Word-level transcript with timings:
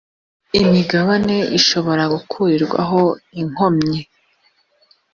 imigabane 0.61 1.35
ishobora 1.57 2.03
gukurirwaho 2.13 3.01
inkomyi 3.41 3.99